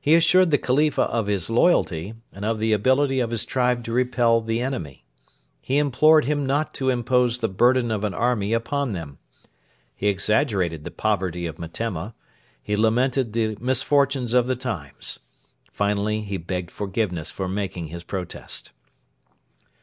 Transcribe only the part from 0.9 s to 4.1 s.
of his loyalty, and of the ability of his tribe to